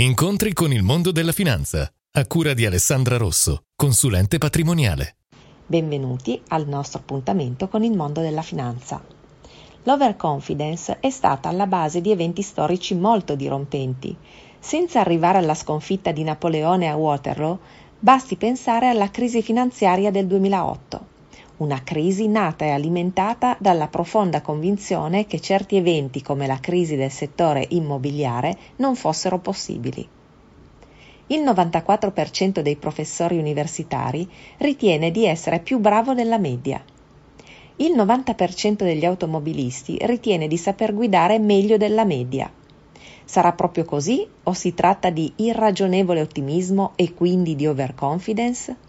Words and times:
Incontri 0.00 0.52
con 0.52 0.72
il 0.72 0.84
mondo 0.84 1.10
della 1.10 1.32
finanza, 1.32 1.92
a 2.12 2.26
cura 2.28 2.54
di 2.54 2.64
Alessandra 2.64 3.16
Rosso, 3.16 3.62
consulente 3.74 4.38
patrimoniale. 4.38 5.16
Benvenuti 5.66 6.40
al 6.50 6.68
nostro 6.68 7.00
appuntamento 7.00 7.66
con 7.66 7.82
il 7.82 7.96
mondo 7.96 8.20
della 8.20 8.42
finanza. 8.42 9.04
L'overconfidence 9.82 10.98
è 11.00 11.10
stata 11.10 11.48
alla 11.48 11.66
base 11.66 12.00
di 12.00 12.12
eventi 12.12 12.42
storici 12.42 12.94
molto 12.94 13.34
dirompenti. 13.34 14.16
Senza 14.60 15.00
arrivare 15.00 15.38
alla 15.38 15.54
sconfitta 15.54 16.12
di 16.12 16.22
Napoleone 16.22 16.88
a 16.88 16.94
Waterloo, 16.94 17.58
basti 17.98 18.36
pensare 18.36 18.86
alla 18.86 19.10
crisi 19.10 19.42
finanziaria 19.42 20.12
del 20.12 20.28
2008 20.28 21.07
una 21.58 21.82
crisi 21.82 22.28
nata 22.28 22.64
e 22.64 22.70
alimentata 22.70 23.56
dalla 23.58 23.88
profonda 23.88 24.40
convinzione 24.40 25.26
che 25.26 25.40
certi 25.40 25.76
eventi 25.76 26.22
come 26.22 26.46
la 26.46 26.58
crisi 26.60 26.96
del 26.96 27.10
settore 27.10 27.66
immobiliare 27.70 28.56
non 28.76 28.94
fossero 28.94 29.38
possibili. 29.38 30.06
Il 31.30 31.40
94% 31.40 32.60
dei 32.60 32.76
professori 32.76 33.38
universitari 33.38 34.28
ritiene 34.58 35.10
di 35.10 35.26
essere 35.26 35.58
più 35.58 35.78
bravo 35.78 36.14
della 36.14 36.38
media. 36.38 36.82
Il 37.76 37.92
90% 37.94 38.76
degli 38.76 39.04
automobilisti 39.04 39.98
ritiene 40.02 40.48
di 40.48 40.56
saper 40.56 40.94
guidare 40.94 41.38
meglio 41.38 41.76
della 41.76 42.04
media. 42.04 42.50
Sarà 43.24 43.52
proprio 43.52 43.84
così 43.84 44.26
o 44.44 44.52
si 44.54 44.72
tratta 44.72 45.10
di 45.10 45.30
irragionevole 45.36 46.22
ottimismo 46.22 46.92
e 46.96 47.12
quindi 47.12 47.54
di 47.54 47.66
overconfidence? 47.66 48.87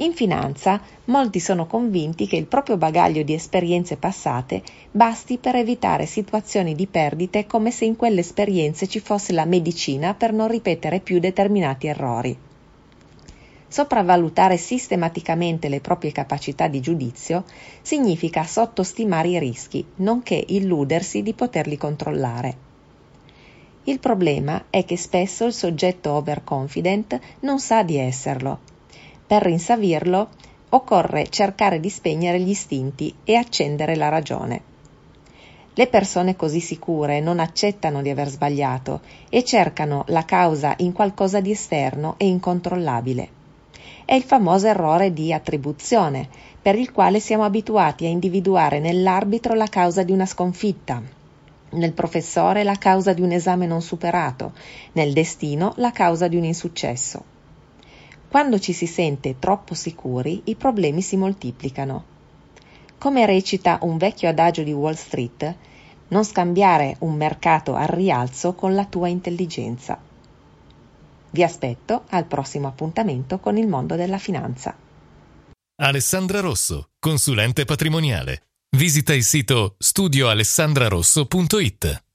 In 0.00 0.14
finanza 0.14 0.80
molti 1.06 1.40
sono 1.40 1.66
convinti 1.66 2.26
che 2.26 2.36
il 2.36 2.46
proprio 2.46 2.78
bagaglio 2.78 3.22
di 3.22 3.34
esperienze 3.34 3.98
passate 3.98 4.62
basti 4.90 5.36
per 5.36 5.56
evitare 5.56 6.06
situazioni 6.06 6.74
di 6.74 6.86
perdite 6.86 7.44
come 7.44 7.70
se 7.70 7.84
in 7.84 7.96
quelle 7.96 8.20
esperienze 8.20 8.86
ci 8.86 8.98
fosse 8.98 9.34
la 9.34 9.44
medicina 9.44 10.14
per 10.14 10.32
non 10.32 10.48
ripetere 10.48 11.00
più 11.00 11.18
determinati 11.18 11.86
errori. 11.86 12.34
Sopravvalutare 13.68 14.56
sistematicamente 14.56 15.68
le 15.68 15.80
proprie 15.80 16.12
capacità 16.12 16.66
di 16.66 16.80
giudizio 16.80 17.44
significa 17.82 18.44
sottostimare 18.44 19.28
i 19.28 19.38
rischi, 19.38 19.84
nonché 19.96 20.42
illudersi 20.48 21.22
di 21.22 21.34
poterli 21.34 21.76
controllare. 21.76 22.56
Il 23.84 23.98
problema 23.98 24.64
è 24.70 24.82
che 24.86 24.96
spesso 24.96 25.44
il 25.44 25.52
soggetto 25.52 26.12
overconfident 26.12 27.20
non 27.40 27.60
sa 27.60 27.82
di 27.82 27.98
esserlo 27.98 28.78
per 29.30 29.42
rinsavirlo 29.42 30.28
occorre 30.70 31.28
cercare 31.28 31.78
di 31.78 31.88
spegnere 31.88 32.40
gli 32.40 32.48
istinti 32.48 33.14
e 33.22 33.36
accendere 33.36 33.94
la 33.94 34.08
ragione. 34.08 34.60
Le 35.72 35.86
persone 35.86 36.34
così 36.34 36.58
sicure 36.58 37.20
non 37.20 37.38
accettano 37.38 38.02
di 38.02 38.10
aver 38.10 38.28
sbagliato 38.28 39.02
e 39.28 39.44
cercano 39.44 40.02
la 40.08 40.24
causa 40.24 40.74
in 40.78 40.90
qualcosa 40.90 41.38
di 41.40 41.52
esterno 41.52 42.16
e 42.16 42.26
incontrollabile. 42.26 43.28
È 44.04 44.14
il 44.14 44.24
famoso 44.24 44.66
errore 44.66 45.12
di 45.12 45.32
attribuzione, 45.32 46.28
per 46.60 46.74
il 46.74 46.90
quale 46.90 47.20
siamo 47.20 47.44
abituati 47.44 48.06
a 48.06 48.08
individuare 48.08 48.80
nell'arbitro 48.80 49.54
la 49.54 49.68
causa 49.68 50.02
di 50.02 50.10
una 50.10 50.26
sconfitta, 50.26 51.00
nel 51.70 51.92
professore 51.92 52.64
la 52.64 52.74
causa 52.74 53.12
di 53.12 53.20
un 53.20 53.30
esame 53.30 53.66
non 53.66 53.80
superato, 53.80 54.54
nel 54.94 55.12
destino 55.12 55.72
la 55.76 55.92
causa 55.92 56.26
di 56.26 56.34
un 56.34 56.42
insuccesso. 56.42 57.38
Quando 58.30 58.60
ci 58.60 58.72
si 58.72 58.86
sente 58.86 59.40
troppo 59.40 59.74
sicuri, 59.74 60.42
i 60.44 60.54
problemi 60.54 61.02
si 61.02 61.16
moltiplicano. 61.16 62.04
Come 62.96 63.26
recita 63.26 63.80
un 63.82 63.98
vecchio 63.98 64.28
adagio 64.28 64.62
di 64.62 64.72
Wall 64.72 64.94
Street, 64.94 65.56
non 66.08 66.24
scambiare 66.24 66.94
un 67.00 67.16
mercato 67.16 67.74
al 67.74 67.88
rialzo 67.88 68.52
con 68.52 68.76
la 68.76 68.84
tua 68.84 69.08
intelligenza. 69.08 70.00
Vi 71.30 71.42
aspetto 71.42 72.04
al 72.10 72.26
prossimo 72.26 72.68
appuntamento 72.68 73.40
con 73.40 73.56
il 73.56 73.66
mondo 73.66 73.96
della 73.96 74.18
finanza. 74.18 74.76
Alessandra 75.82 76.38
Rosso, 76.38 76.90
consulente 77.00 77.64
patrimoniale. 77.64 78.42
Visita 78.76 79.12
il 79.12 79.24
sito 79.24 79.74
studioalessandrarosso.it. 79.76 82.09